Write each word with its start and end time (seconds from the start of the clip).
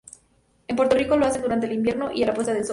En 0.67 0.75
Puerto 0.75 0.95
Rico 0.95 1.15
lo 1.15 1.27
hacen 1.27 1.43
durante 1.43 1.67
el 1.67 1.73
invierno, 1.73 2.11
y 2.11 2.23
a 2.23 2.25
la 2.25 2.33
puesta 2.33 2.55
de 2.55 2.63
sol. 2.63 2.69